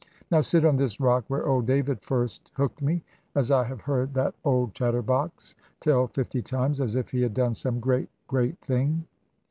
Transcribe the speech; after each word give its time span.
Now 0.31 0.41
sit 0.41 0.65
on 0.65 0.77
this 0.77 0.99
rock 0.99 1.25
where 1.27 1.45
old 1.45 1.67
David 1.67 2.01
first 2.01 2.49
hooked 2.55 2.81
me, 2.81 3.03
as 3.35 3.51
I 3.51 3.63
have 3.65 3.81
heard 3.81 4.15
that 4.15 4.33
old 4.43 4.73
chatterbox 4.73 5.53
tell 5.79 6.07
fifty 6.07 6.41
times, 6.41 6.81
as 6.81 6.95
if 6.95 7.11
he 7.11 7.21
had 7.21 7.35
done 7.35 7.53
some 7.53 7.79
great 7.79 8.09
great 8.25 8.57
thing." 8.61 9.05